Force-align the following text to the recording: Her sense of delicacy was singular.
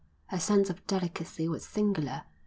Her 0.29 0.39
sense 0.39 0.71
of 0.71 0.87
delicacy 0.87 1.47
was 1.47 1.63
singular. 1.63 2.23